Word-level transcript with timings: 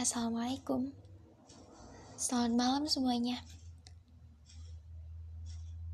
Assalamualaikum. 0.00 0.96
Selamat 2.16 2.56
malam 2.56 2.88
semuanya. 2.88 3.36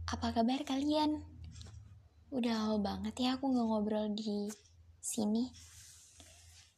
Apa 0.07 0.31
kabar 0.31 0.63
kalian? 0.63 1.27
Udah 2.31 2.55
lama 2.55 2.79
banget 2.79 3.27
ya 3.27 3.35
aku 3.35 3.51
gak 3.51 3.67
ngobrol 3.67 4.07
di 4.15 4.47
sini. 5.03 5.51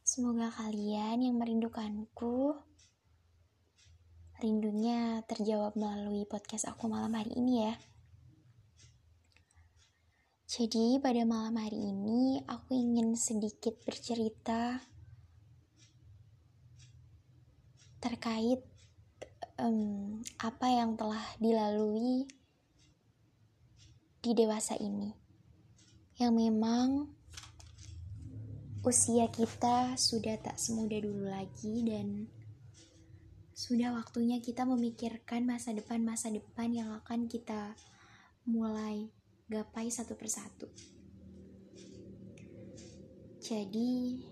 Semoga 0.01 0.49
kalian 0.49 1.21
yang 1.21 1.37
merindukanku 1.37 2.57
Rindunya 4.41 5.21
terjawab 5.29 5.77
melalui 5.77 6.25
podcast 6.25 6.65
aku 6.65 6.89
malam 6.89 7.13
hari 7.13 7.37
ini 7.37 7.69
ya. 7.69 7.77
Jadi 10.49 10.97
pada 10.97 11.21
malam 11.29 11.61
hari 11.61 11.77
ini 11.77 12.41
aku 12.49 12.73
ingin 12.73 13.13
sedikit 13.13 13.77
bercerita 13.85 14.81
terkait 17.99 18.63
um, 19.59 20.23
apa 20.39 20.67
yang 20.71 20.95
telah 20.95 21.23
dilalui 21.39 22.27
di 24.19 24.31
dewasa 24.35 24.75
ini, 24.79 25.15
yang 26.19 26.35
memang 26.35 27.07
usia 28.83 29.27
kita 29.27 29.99
sudah 29.99 30.39
tak 30.39 30.55
semuda 30.55 30.99
dulu 31.03 31.27
lagi 31.27 31.83
dan 31.83 32.27
sudah 33.51 33.91
waktunya 33.91 34.39
kita 34.39 34.63
memikirkan 34.63 35.43
masa 35.43 35.75
depan 35.75 35.99
masa 35.99 36.31
depan 36.31 36.71
yang 36.71 36.95
akan 37.03 37.27
kita 37.27 37.75
mulai 38.47 39.11
gapai 39.51 39.91
satu 39.91 40.15
persatu. 40.15 40.71
Jadi 43.43 44.23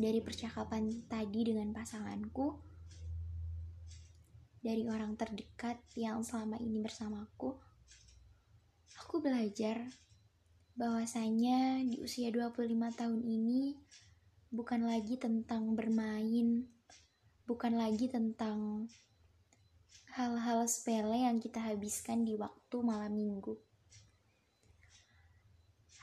dari 0.00 0.24
percakapan 0.24 1.04
tadi 1.04 1.40
dengan 1.44 1.76
pasanganku, 1.76 2.71
dari 4.62 4.86
orang 4.86 5.18
terdekat 5.18 5.82
yang 5.98 6.22
selama 6.22 6.54
ini 6.62 6.78
bersamaku, 6.78 7.58
aku 9.02 9.18
belajar 9.18 9.82
bahwasanya 10.78 11.82
di 11.82 11.98
usia 11.98 12.30
25 12.30 12.70
tahun 12.94 13.20
ini 13.26 13.76
bukan 14.54 14.86
lagi 14.86 15.18
tentang 15.18 15.74
bermain, 15.74 16.64
bukan 17.44 17.74
lagi 17.74 18.06
tentang 18.06 18.86
hal-hal 20.14 20.68
sepele 20.70 21.26
yang 21.26 21.42
kita 21.42 21.58
habiskan 21.58 22.22
di 22.22 22.38
waktu 22.38 22.76
malam 22.84 23.18
minggu. 23.18 23.58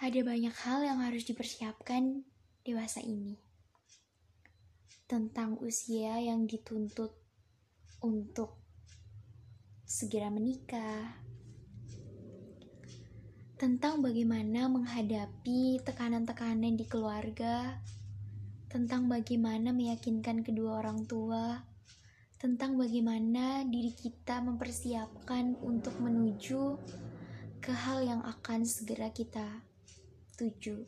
Ada 0.03 0.23
banyak 0.23 0.55
hal 0.67 0.79
yang 0.83 0.99
harus 0.99 1.27
dipersiapkan 1.27 2.23
dewasa 2.63 3.03
ini. 3.03 3.39
Tentang 5.05 5.59
usia 5.59 6.17
yang 6.23 6.47
dituntut 6.47 7.19
untuk 8.00 8.59
segera 9.83 10.30
menikah, 10.30 11.17
tentang 13.59 14.00
bagaimana 14.00 14.72
menghadapi 14.72 15.83
tekanan-tekanan 15.83 16.80
di 16.80 16.88
keluarga, 16.88 17.75
tentang 18.72 19.11
bagaimana 19.11 19.75
meyakinkan 19.75 20.47
kedua 20.47 20.80
orang 20.80 21.03
tua, 21.03 21.59
tentang 22.39 22.80
bagaimana 22.80 23.67
diri 23.67 23.91
kita 23.91 24.39
mempersiapkan 24.39 25.59
untuk 25.59 25.91
menuju 26.00 26.80
ke 27.59 27.75
hal 27.75 28.00
yang 28.00 28.23
akan 28.23 28.63
segera 28.63 29.11
kita 29.11 29.44
tuju. 30.39 30.88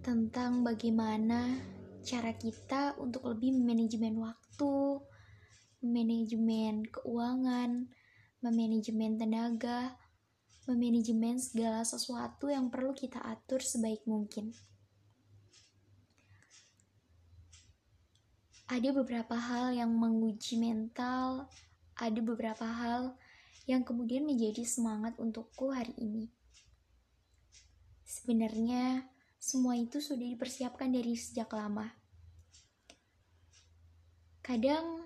Tentang 0.00 0.64
bagaimana 0.64 1.73
cara 2.04 2.36
kita 2.36 3.00
untuk 3.00 3.24
lebih 3.32 3.56
manajemen 3.56 4.20
waktu 4.20 5.00
manajemen 5.84 6.88
keuangan, 6.88 7.92
memanajemen 8.40 9.20
tenaga, 9.20 9.96
memanajemen 10.64 11.36
segala 11.36 11.84
sesuatu 11.84 12.48
yang 12.48 12.72
perlu 12.72 12.96
kita 12.96 13.20
atur 13.20 13.60
sebaik 13.60 14.00
mungkin. 14.08 14.56
Ada 18.64 18.96
beberapa 18.96 19.36
hal 19.36 19.76
yang 19.76 19.92
menguji 19.92 20.56
mental, 20.56 21.52
ada 22.00 22.20
beberapa 22.24 22.64
hal 22.64 23.12
yang 23.68 23.84
kemudian 23.84 24.24
menjadi 24.24 24.64
semangat 24.64 25.20
untukku 25.20 25.68
hari 25.68 25.92
ini. 26.00 26.32
Sebenarnya, 28.08 29.04
semua 29.44 29.76
itu 29.76 30.00
sudah 30.00 30.24
dipersiapkan 30.24 30.88
dari 30.88 31.12
sejak 31.12 31.52
lama 31.52 31.84
Kadang 34.44 35.00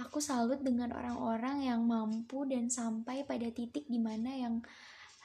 aku 0.00 0.24
salut 0.24 0.64
dengan 0.64 0.88
orang-orang 0.96 1.68
yang 1.68 1.84
mampu 1.84 2.48
dan 2.48 2.72
sampai 2.72 3.28
pada 3.28 3.44
titik 3.52 3.84
di 3.92 4.00
mana 4.00 4.32
yang 4.32 4.64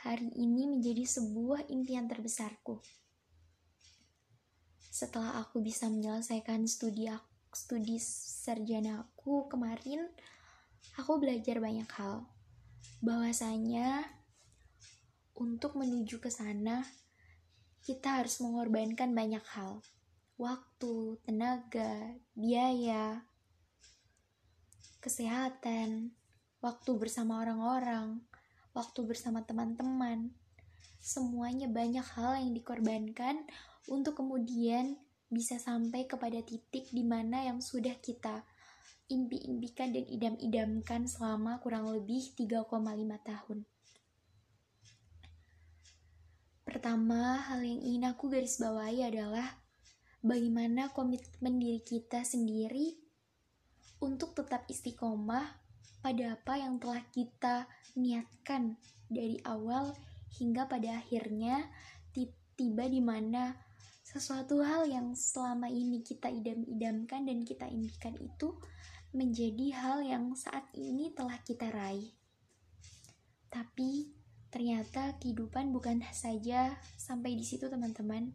hari 0.04 0.28
ini 0.36 0.68
menjadi 0.68 1.08
sebuah 1.08 1.72
impian 1.72 2.12
terbesarku. 2.12 2.84
Setelah 4.92 5.40
aku 5.40 5.64
bisa 5.64 5.88
menyelesaikan 5.88 6.68
studi 6.68 7.08
studi 7.56 7.96
sarjana 8.44 9.08
aku 9.08 9.48
kemarin, 9.48 10.12
aku 11.00 11.16
belajar 11.16 11.64
banyak 11.64 11.88
hal. 11.96 12.28
Bahwasanya 13.00 14.04
untuk 15.40 15.80
menuju 15.80 16.20
ke 16.20 16.28
sana, 16.28 16.84
kita 17.86 18.18
harus 18.20 18.42
mengorbankan 18.42 19.14
banyak 19.14 19.46
hal 19.54 19.86
waktu, 20.36 21.16
tenaga, 21.24 22.20
biaya, 22.36 23.24
kesehatan, 25.00 26.12
waktu 26.60 26.92
bersama 27.00 27.40
orang-orang, 27.40 28.20
waktu 28.76 29.00
bersama 29.08 29.48
teman-teman. 29.48 30.36
Semuanya 31.00 31.70
banyak 31.70 32.04
hal 32.18 32.42
yang 32.42 32.52
dikorbankan 32.52 33.46
untuk 33.88 34.20
kemudian 34.20 34.98
bisa 35.30 35.62
sampai 35.62 36.10
kepada 36.10 36.42
titik 36.42 36.90
di 36.90 37.06
mana 37.06 37.46
yang 37.46 37.62
sudah 37.62 37.94
kita 38.02 38.44
impi-impikan 39.06 39.94
dan 39.94 40.10
idam-idamkan 40.10 41.06
selama 41.06 41.62
kurang 41.62 41.86
lebih 41.94 42.34
3,5 42.34 42.66
tahun. 43.22 43.58
Pertama, 46.76 47.40
hal 47.40 47.64
yang 47.64 47.80
ingin 47.80 48.04
aku 48.12 48.28
garis 48.28 48.60
bawahi 48.60 49.08
adalah 49.08 49.48
bagaimana 50.20 50.92
komitmen 50.92 51.56
diri 51.56 51.80
kita 51.80 52.28
sendiri 52.28 53.00
untuk 54.04 54.36
tetap 54.36 54.68
istiqomah 54.68 55.56
pada 56.04 56.36
apa 56.36 56.60
yang 56.60 56.76
telah 56.76 57.00
kita 57.16 57.72
niatkan 57.96 58.76
dari 59.08 59.40
awal 59.48 59.96
hingga 60.36 60.68
pada 60.68 61.00
akhirnya 61.00 61.64
tiba 62.60 62.92
di 62.92 63.00
mana 63.00 63.56
sesuatu 64.04 64.60
hal 64.60 64.84
yang 64.92 65.16
selama 65.16 65.72
ini 65.72 66.04
kita 66.04 66.28
idam-idamkan 66.28 67.24
dan 67.24 67.48
kita 67.48 67.72
impikan 67.72 68.20
itu 68.20 68.52
menjadi 69.16 69.80
hal 69.80 70.04
yang 70.04 70.36
saat 70.36 70.68
ini 70.76 71.16
telah 71.16 71.40
kita 71.40 71.72
raih. 71.72 72.12
Tapi 73.48 74.12
ternyata 74.54 75.18
kehidupan 75.22 75.74
bukan 75.74 76.02
saja 76.14 76.78
sampai 76.96 77.36
di 77.36 77.44
situ 77.44 77.68
teman-teman 77.68 78.34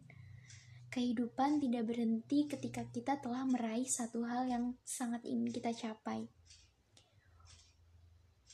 kehidupan 0.91 1.63
tidak 1.63 1.87
berhenti 1.87 2.51
ketika 2.51 2.83
kita 2.91 3.15
telah 3.23 3.47
meraih 3.47 3.87
satu 3.87 4.27
hal 4.27 4.43
yang 4.43 4.75
sangat 4.83 5.23
ingin 5.23 5.47
kita 5.47 5.71
capai. 5.71 6.27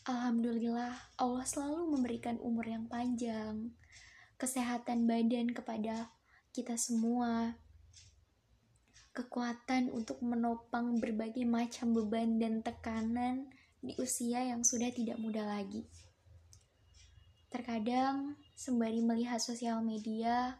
Alhamdulillah, 0.05 0.93
Allah 1.19 1.45
selalu 1.49 1.97
memberikan 1.97 2.37
umur 2.39 2.63
yang 2.69 2.85
panjang, 2.87 3.73
kesehatan 4.37 5.09
badan 5.09 5.51
kepada 5.51 6.13
kita 6.53 6.77
semua, 6.79 7.57
kekuatan 9.17 9.89
untuk 9.91 10.21
menopang 10.21 11.01
berbagai 11.01 11.43
macam 11.43 11.91
beban 11.91 12.37
dan 12.37 12.61
tekanan 12.61 13.49
di 13.81 13.97
usia 13.97 14.45
yang 14.45 14.61
sudah 14.61 14.93
tidak 14.93 15.17
muda 15.17 15.41
lagi. 15.43 15.89
Terkadang, 17.47 18.35
sembari 18.59 18.99
melihat 18.99 19.39
sosial 19.39 19.79
media, 19.79 20.59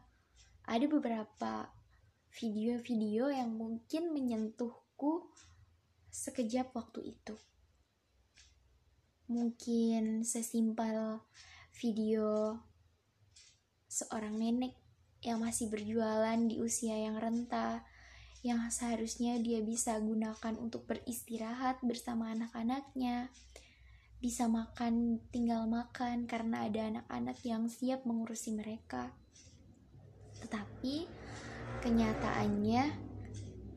ada 0.64 0.86
beberapa 0.88 1.68
video-video 2.32 3.28
yang 3.28 3.52
mungkin 3.60 4.16
menyentuhku 4.16 5.28
sekejap 6.08 6.72
waktu 6.72 7.12
itu. 7.12 7.36
Mungkin 9.28 10.24
sesimpel 10.24 11.20
video 11.76 12.56
seorang 13.92 14.40
nenek 14.40 14.72
yang 15.20 15.44
masih 15.44 15.68
berjualan 15.68 16.40
di 16.48 16.64
usia 16.64 16.96
yang 16.96 17.20
renta, 17.20 17.84
yang 18.48 18.64
seharusnya 18.72 19.36
dia 19.44 19.60
bisa 19.60 20.00
gunakan 20.00 20.56
untuk 20.56 20.88
beristirahat 20.88 21.84
bersama 21.84 22.32
anak-anaknya, 22.32 23.28
bisa 24.18 24.50
makan 24.50 25.22
tinggal 25.30 25.70
makan 25.70 26.26
karena 26.26 26.66
ada 26.66 26.90
anak-anak 26.90 27.38
yang 27.46 27.70
siap 27.70 28.02
mengurusi 28.04 28.58
mereka. 28.58 29.14
Tetapi 30.42 31.06
kenyataannya 31.86 32.84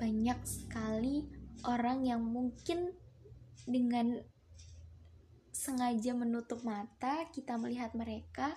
banyak 0.01 0.41
sekali 0.49 1.29
orang 1.69 2.09
yang 2.09 2.25
mungkin 2.25 2.97
dengan 3.69 4.17
sengaja 5.53 6.17
menutup 6.17 6.65
mata 6.65 7.29
kita 7.29 7.61
melihat 7.61 7.93
mereka 7.93 8.57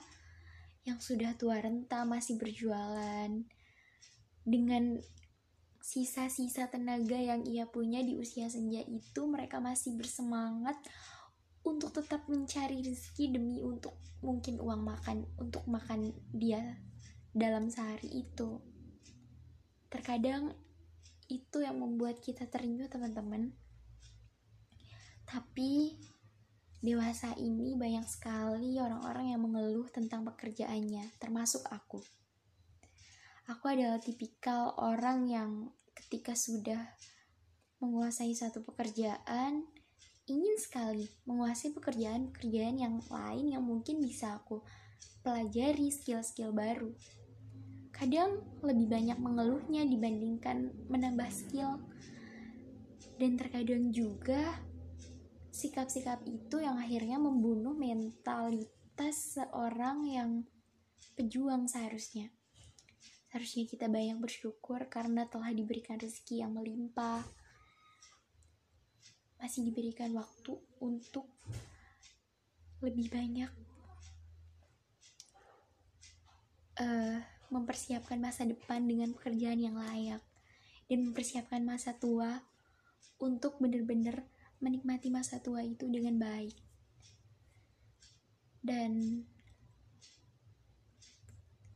yang 0.88 1.04
sudah 1.04 1.36
tua 1.36 1.60
renta 1.60 2.08
masih 2.08 2.40
berjualan 2.40 3.28
dengan 4.48 5.04
sisa-sisa 5.84 6.72
tenaga 6.72 7.20
yang 7.20 7.44
ia 7.44 7.68
punya 7.68 8.00
di 8.00 8.16
usia 8.16 8.48
senja 8.48 8.80
itu 8.88 9.28
mereka 9.28 9.60
masih 9.60 10.00
bersemangat 10.00 10.80
untuk 11.64 11.96
tetap 11.96 12.28
mencari 12.28 12.84
rezeki 12.84 13.40
demi 13.40 13.64
untuk 13.64 13.96
mungkin 14.20 14.60
uang 14.60 14.84
makan 14.84 15.28
untuk 15.40 15.64
makan 15.68 16.12
dia 16.36 16.80
dalam 17.32 17.72
sehari 17.72 18.28
itu. 18.28 18.60
Terkadang 19.88 20.52
itu 21.32 21.64
yang 21.64 21.80
membuat 21.80 22.20
kita 22.20 22.46
terenyuh 22.48 22.92
teman-teman. 22.92 23.56
Tapi 25.24 25.98
dewasa 26.84 27.32
ini 27.40 27.80
banyak 27.80 28.04
sekali 28.06 28.76
orang-orang 28.78 29.32
yang 29.32 29.42
mengeluh 29.42 29.88
tentang 29.88 30.28
pekerjaannya 30.28 31.16
termasuk 31.18 31.64
aku. 31.72 32.04
Aku 33.48 33.66
adalah 33.72 34.00
tipikal 34.00 34.76
orang 34.80 35.28
yang 35.28 35.52
ketika 35.96 36.36
sudah 36.36 36.80
menguasai 37.84 38.32
satu 38.32 38.64
pekerjaan, 38.64 39.68
ingin 40.24 40.56
sekali 40.56 41.12
menguasai 41.28 41.76
pekerjaan-pekerjaan 41.76 42.80
yang 42.80 42.96
lain 43.12 43.46
yang 43.52 43.64
mungkin 43.64 44.00
bisa 44.00 44.40
aku 44.40 44.64
pelajari 45.24 45.92
skill-skill 45.92 46.56
baru. 46.56 46.92
Kadang 47.92 48.44
lebih 48.64 48.88
banyak 48.88 49.20
mengeluhnya 49.20 49.84
dibandingkan 49.88 50.72
menambah 50.88 51.30
skill. 51.32 51.80
Dan 53.20 53.38
terkadang 53.38 53.94
juga 53.94 54.58
sikap-sikap 55.54 56.26
itu 56.26 56.58
yang 56.58 56.82
akhirnya 56.82 57.22
membunuh 57.22 57.78
mentalitas 57.78 59.38
seorang 59.38 60.10
yang 60.10 60.32
pejuang 61.14 61.70
seharusnya. 61.70 62.34
Harusnya 63.30 63.70
kita 63.70 63.86
banyak 63.86 64.18
bersyukur 64.18 64.90
karena 64.90 65.30
telah 65.30 65.54
diberikan 65.54 66.02
rezeki 66.02 66.42
yang 66.42 66.58
melimpah. 66.58 67.22
Masih 69.44 69.68
diberikan 69.68 70.16
waktu 70.16 70.56
untuk 70.80 71.28
lebih 72.80 73.12
banyak 73.12 73.52
uh, 76.80 77.20
mempersiapkan 77.52 78.24
masa 78.24 78.48
depan 78.48 78.88
dengan 78.88 79.12
pekerjaan 79.12 79.60
yang 79.60 79.76
layak 79.76 80.24
dan 80.88 81.00
mempersiapkan 81.12 81.60
masa 81.60 81.92
tua 82.00 82.40
untuk 83.20 83.60
benar-benar 83.60 84.24
menikmati 84.64 85.12
masa 85.12 85.44
tua 85.44 85.60
itu 85.60 85.92
dengan 85.92 86.16
baik. 86.24 86.56
Dan 88.64 89.28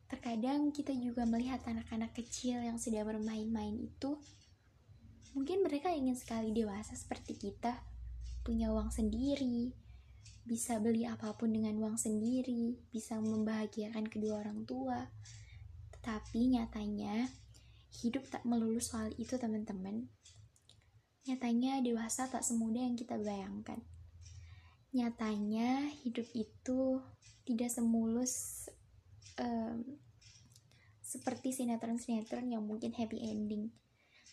Terkadang 0.08 0.72
kita 0.72 0.96
juga 0.96 1.28
melihat 1.28 1.60
anak-anak 1.68 2.16
kecil 2.16 2.64
yang 2.64 2.80
sedang 2.80 3.12
bermain-main 3.12 3.76
itu, 3.76 4.16
mungkin 5.38 5.62
mereka 5.62 5.94
ingin 5.94 6.18
sekali 6.18 6.50
dewasa 6.50 6.98
seperti 6.98 7.38
kita, 7.38 7.78
punya 8.42 8.74
uang 8.74 8.90
sendiri, 8.90 9.70
bisa 10.42 10.82
beli 10.82 11.06
apa 11.06 11.38
pun 11.38 11.54
dengan 11.54 11.78
uang 11.78 11.94
sendiri, 11.94 12.74
bisa 12.90 13.22
membahagiakan 13.22 14.10
kedua 14.10 14.42
orang 14.42 14.66
tua. 14.66 14.98
Tetapi 15.94 16.58
nyatanya, 16.58 17.30
hidup 18.02 18.26
tak 18.34 18.50
melulu 18.50 18.82
soal 18.82 19.14
itu 19.22 19.38
teman-teman. 19.38 20.10
Nyatanya 21.30 21.86
dewasa 21.86 22.26
tak 22.26 22.42
semudah 22.42 22.82
yang 22.82 22.98
kita 22.98 23.22
bayangkan. 23.22 23.78
Nyatanya 24.98 25.94
hidup 26.02 26.26
itu 26.34 26.98
tidak 27.46 27.70
semulus 27.70 28.66
um, 29.38 29.86
seperti 31.06 31.54
sinetron-sinetron 31.54 32.50
yang 32.50 32.66
mungkin 32.66 32.90
happy 32.98 33.22
ending. 33.22 33.70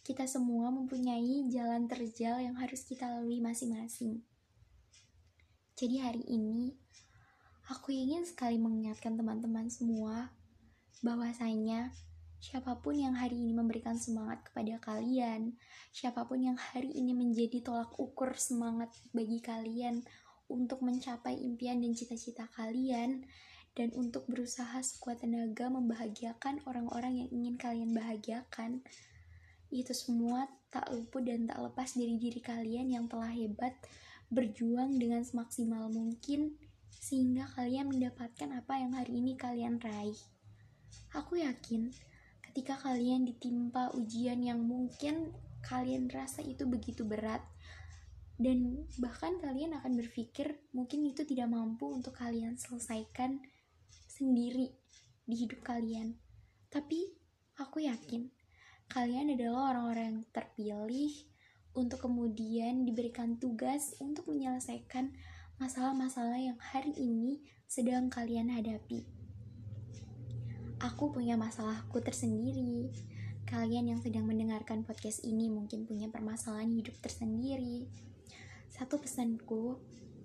Kita 0.04 0.28
semua 0.28 0.68
mempunyai 0.68 1.48
jalan 1.48 1.88
terjal 1.88 2.36
yang 2.36 2.60
harus 2.60 2.84
kita 2.84 3.08
lalui 3.08 3.40
masing-masing. 3.40 4.20
Jadi 5.80 5.96
hari 5.96 6.20
ini, 6.28 6.76
aku 7.72 7.96
ingin 7.96 8.28
sekali 8.28 8.60
mengingatkan 8.60 9.16
teman-teman 9.16 9.72
semua 9.72 10.28
bahwasanya 11.00 11.88
siapa 12.36 12.84
pun 12.84 13.00
yang 13.00 13.16
hari 13.16 13.40
ini 13.40 13.56
memberikan 13.56 13.96
semangat 13.96 14.44
kepada 14.44 14.76
kalian, 14.84 15.56
siapa 15.88 16.28
pun 16.28 16.36
yang 16.36 16.60
hari 16.60 16.92
ini 16.92 17.16
menjadi 17.16 17.64
tolak 17.64 17.96
ukur 17.96 18.36
semangat 18.36 18.92
bagi 19.16 19.40
kalian 19.40 20.04
untuk 20.52 20.84
mencapai 20.84 21.32
impian 21.32 21.80
dan 21.80 21.96
cita-cita 21.96 22.44
kalian, 22.52 23.24
dan 23.72 23.88
untuk 23.96 24.28
berusaha 24.28 24.84
sekuat 24.84 25.24
tenaga 25.24 25.72
membahagiakan 25.72 26.60
orang-orang 26.68 27.24
yang 27.24 27.28
ingin 27.32 27.56
kalian 27.56 27.96
bahagiakan. 27.96 28.84
Itu 29.74 29.90
semua 29.90 30.46
tak 30.70 30.86
luput 30.94 31.26
dan 31.26 31.50
tak 31.50 31.58
lepas 31.58 31.98
dari 31.98 32.14
diri 32.14 32.38
kalian 32.38 32.94
yang 32.94 33.10
telah 33.10 33.30
hebat 33.34 33.74
berjuang 34.30 34.94
dengan 35.02 35.26
semaksimal 35.26 35.90
mungkin 35.90 36.54
sehingga 36.94 37.50
kalian 37.58 37.90
mendapatkan 37.90 38.54
apa 38.54 38.78
yang 38.78 38.94
hari 38.94 39.18
ini 39.18 39.34
kalian 39.34 39.82
raih. 39.82 40.16
Aku 41.10 41.42
yakin 41.42 41.90
ketika 42.50 42.78
kalian 42.78 43.26
ditimpa 43.26 43.90
ujian 43.98 44.40
yang 44.46 44.62
mungkin 44.62 45.34
kalian 45.66 46.06
rasa 46.06 46.40
itu 46.46 46.70
begitu 46.70 47.02
berat 47.02 47.42
dan 48.38 48.86
bahkan 48.98 49.38
kalian 49.38 49.74
akan 49.78 49.94
berpikir 49.98 50.58
mungkin 50.74 51.06
itu 51.06 51.22
tidak 51.22 51.50
mampu 51.50 51.86
untuk 51.90 52.18
kalian 52.18 52.58
selesaikan 52.58 53.42
sendiri 54.06 54.70
di 55.26 55.34
hidup 55.34 55.62
kalian. 55.66 56.18
Tapi 56.70 57.14
aku 57.58 57.86
yakin 57.86 58.43
kalian 58.90 59.32
adalah 59.36 59.74
orang-orang 59.74 60.04
yang 60.04 60.20
terpilih 60.32 61.12
untuk 61.74 62.04
kemudian 62.04 62.86
diberikan 62.86 63.36
tugas 63.36 63.98
untuk 63.98 64.30
menyelesaikan 64.30 65.14
masalah-masalah 65.58 66.38
yang 66.38 66.58
hari 66.60 66.92
ini 66.96 67.42
sedang 67.66 68.12
kalian 68.12 68.50
hadapi. 68.52 69.06
Aku 70.82 71.10
punya 71.14 71.38
masalahku 71.38 72.02
tersendiri. 72.04 72.92
Kalian 73.44 73.94
yang 73.94 74.00
sedang 74.00 74.24
mendengarkan 74.28 74.84
podcast 74.84 75.24
ini 75.24 75.48
mungkin 75.52 75.84
punya 75.88 76.08
permasalahan 76.12 76.72
hidup 76.74 76.96
tersendiri. 77.00 77.88
Satu 78.68 78.98
pesanku, 78.98 79.78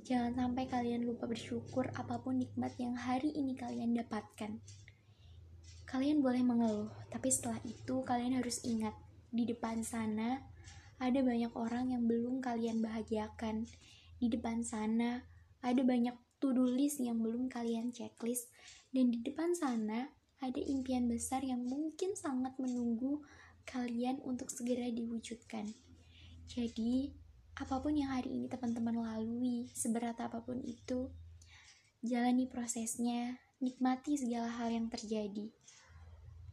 Jangan 0.10 0.34
sampai 0.34 0.66
kalian 0.66 1.06
lupa 1.06 1.30
bersyukur 1.30 1.86
apa 1.94 2.18
pun 2.18 2.42
nikmat 2.42 2.74
yang 2.82 2.98
hari 2.98 3.30
ini 3.30 3.54
kalian 3.54 3.94
dapatkan. 3.94 4.58
Kalian 5.90 6.22
boleh 6.22 6.46
mengeluh, 6.46 6.94
tapi 7.10 7.34
setelah 7.34 7.58
itu 7.66 8.06
kalian 8.06 8.38
harus 8.38 8.62
ingat, 8.62 8.94
di 9.34 9.50
depan 9.50 9.82
sana 9.82 10.38
ada 11.02 11.18
banyak 11.26 11.50
orang 11.58 11.90
yang 11.90 12.06
belum 12.06 12.46
kalian 12.46 12.78
bahagiakan. 12.86 13.66
Di 14.22 14.30
depan 14.30 14.62
sana 14.62 15.26
ada 15.66 15.82
banyak 15.82 16.14
to-do 16.38 16.70
list 16.70 17.02
yang 17.02 17.18
belum 17.26 17.50
kalian 17.50 17.90
checklist. 17.90 18.54
Dan 18.94 19.10
di 19.10 19.26
depan 19.26 19.58
sana 19.58 20.14
ada 20.38 20.62
impian 20.62 21.10
besar 21.10 21.42
yang 21.42 21.66
mungkin 21.66 22.14
sangat 22.14 22.54
menunggu 22.62 23.26
kalian 23.66 24.22
untuk 24.22 24.54
segera 24.54 24.94
diwujudkan. 24.94 25.74
Jadi, 26.46 27.14
apa 27.58 27.82
pun 27.82 27.98
yang 27.98 28.14
hari 28.14 28.38
ini 28.38 28.46
teman-teman 28.46 28.94
lalui, 28.94 29.70
seberat 29.74 30.22
apa 30.22 30.42
pun 30.46 30.62
itu, 30.62 31.10
jalani 32.06 32.46
prosesnya, 32.46 33.42
nikmati 33.58 34.16
segala 34.16 34.50
hal 34.54 34.72
yang 34.72 34.88
terjadi. 34.88 35.52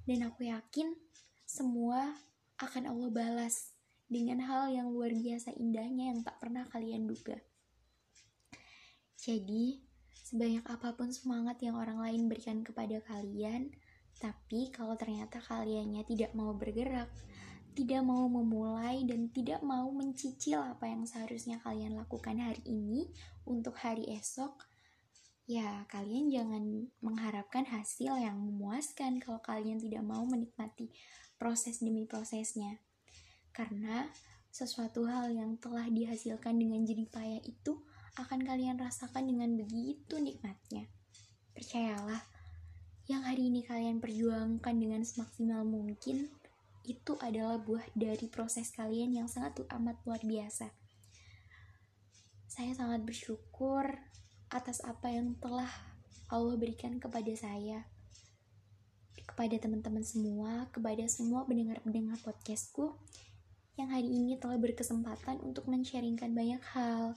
Dan 0.06 0.22
aku 0.22 0.46
yakin 0.46 0.94
semua 1.42 2.14
akan 2.62 2.88
Allah 2.94 3.10
balas 3.10 3.74
dengan 4.06 4.38
hal 4.46 4.70
yang 4.70 4.88
luar 4.94 5.10
biasa 5.10 5.52
indahnya 5.58 6.14
yang 6.14 6.22
tak 6.22 6.38
pernah 6.38 6.62
kalian 6.70 7.10
duga. 7.10 7.36
Jadi, 9.18 9.82
sebanyak 10.14 10.62
apa 10.70 10.94
pun 10.94 11.10
semangat 11.10 11.58
yang 11.66 11.74
orang 11.74 11.98
lain 11.98 12.30
berikan 12.30 12.62
kepada 12.62 13.02
kalian, 13.02 13.74
tapi 14.22 14.70
kalau 14.70 14.94
ternyata 14.94 15.42
kaliannya 15.42 16.06
tidak 16.06 16.32
mau 16.38 16.54
bergerak, 16.54 17.10
tidak 17.76 18.00
mau 18.06 18.24
memulai 18.30 19.04
dan 19.04 19.28
tidak 19.28 19.60
mau 19.60 19.90
mencicil 19.92 20.62
apa 20.62 20.88
yang 20.88 21.04
seharusnya 21.04 21.60
kalian 21.60 21.98
lakukan 21.98 22.40
hari 22.40 22.62
ini 22.64 23.10
untuk 23.44 23.76
hari 23.76 24.08
esok, 24.16 24.64
ya 25.46 25.86
kalian 25.86 26.26
jangan 26.26 26.90
mengharapkan 26.98 27.62
hasil 27.70 28.18
yang 28.18 28.34
memuaskan 28.34 29.22
kalau 29.22 29.38
kalian 29.38 29.78
tidak 29.78 30.02
mau 30.02 30.26
menikmati 30.26 30.90
proses 31.38 31.78
demi 31.78 32.02
prosesnya. 32.04 32.82
Karena 33.54 34.10
sesuatu 34.50 35.06
hal 35.06 35.30
yang 35.30 35.54
telah 35.62 35.86
dihasilkan 35.86 36.58
dengan 36.58 36.82
jerih 36.82 37.06
payah 37.08 37.40
itu 37.46 37.78
akan 38.18 38.42
kalian 38.42 38.76
rasakan 38.80 39.28
dengan 39.30 39.54
begitu 39.54 40.18
nikmatnya. 40.18 40.90
Percayalah, 41.54 42.20
yang 43.06 43.22
hari 43.22 43.52
ini 43.52 43.62
kalian 43.62 44.02
perjuangkan 44.02 44.76
dengan 44.76 45.06
semaksimal 45.06 45.62
mungkin, 45.62 46.26
itu 46.88 47.12
adalah 47.22 47.60
buah 47.60 47.86
dari 47.94 48.26
proses 48.26 48.72
kalian 48.72 49.14
yang 49.14 49.28
sangat 49.30 49.62
amat 49.68 50.00
luar 50.02 50.22
biasa. 50.24 50.72
Saya 52.48 52.72
sangat 52.72 53.04
bersyukur 53.04 53.92
atas 54.56 54.80
apa 54.88 55.12
yang 55.12 55.36
telah 55.36 55.68
Allah 56.32 56.56
berikan 56.56 56.96
kepada 56.96 57.28
saya, 57.36 57.84
kepada 59.28 59.52
teman-teman 59.60 60.00
semua, 60.00 60.64
kepada 60.72 61.04
semua 61.12 61.44
pendengar-pendengar 61.44 62.16
podcastku 62.24 62.96
yang 63.76 63.92
hari 63.92 64.08
ini 64.08 64.40
telah 64.40 64.56
berkesempatan 64.56 65.44
untuk 65.44 65.68
men-sharingkan 65.68 66.32
banyak 66.32 66.64
hal, 66.72 67.12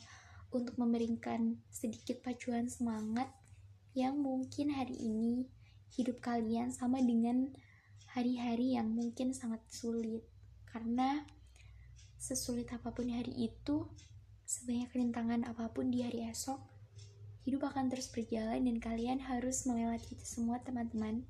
untuk 0.51 0.75
memberikan 0.75 1.55
sedikit 1.72 2.19
pacuan 2.19 2.67
semangat 2.67 3.31
yang 3.96 4.19
mungkin 4.19 4.75
hari 4.75 5.00
ini 5.00 5.48
hidup 5.96 6.19
kalian 6.19 6.75
sama 6.75 7.00
dengan 7.00 7.55
hari-hari 8.12 8.75
yang 8.75 8.91
mungkin 8.91 9.31
sangat 9.31 9.63
sulit. 9.72 10.27
Karena 10.67 11.24
sesulit 12.19 12.67
apa 12.75 12.91
pun 12.91 13.08
hari 13.08 13.31
itu 13.48 13.88
sebanyak 14.43 14.91
rintangan 14.91 15.48
apa 15.48 15.72
pun 15.72 15.88
di 15.88 16.03
hari 16.03 16.27
esok 16.27 16.78
hidup 17.50 17.65
akan 17.65 17.89
terus 17.89 18.13
berjalan 18.13 18.62
dan 18.62 18.77
kalian 18.77 19.18
harus 19.25 19.65
melewati 19.65 20.13
itu 20.13 20.22
semua 20.22 20.62
teman-teman. 20.62 21.25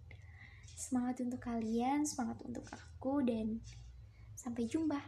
Semangat 0.75 1.23
untuk 1.23 1.39
kalian 1.39 2.03
semangat 2.03 2.43
untuk 2.43 2.67
aku 2.75 3.23
dan 3.23 3.63
sampai 4.35 4.67
jumpa 4.67 4.99